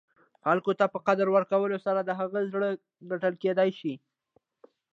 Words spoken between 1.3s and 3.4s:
ورکولو سره، د هغه زړونه ګټل